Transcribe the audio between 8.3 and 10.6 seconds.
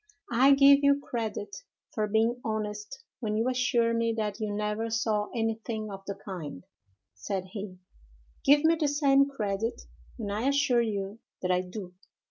"give me the same credit when I